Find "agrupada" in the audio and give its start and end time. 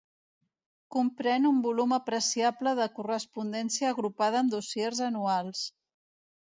3.95-4.45